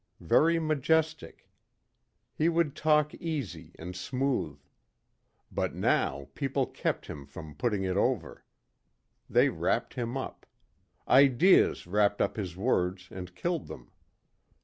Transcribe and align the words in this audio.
Very 0.23 0.57
majestic. 0.57 1.47
He 2.33 2.49
would 2.49 2.75
talk 2.75 3.13
easy 3.13 3.75
and 3.77 3.95
smooth. 3.95 4.57
But 5.51 5.75
now 5.75 6.29
people 6.33 6.65
kept 6.65 7.05
him 7.05 7.27
from 7.27 7.53
putting 7.53 7.83
it 7.83 7.95
over. 7.95 8.43
They 9.29 9.49
wrapped 9.49 9.93
him 9.93 10.17
up. 10.17 10.47
Ideas 11.07 11.85
wrapped 11.85 12.19
up 12.19 12.35
his 12.35 12.57
words 12.57 13.09
and 13.11 13.35
killed 13.35 13.67
them. 13.67 13.91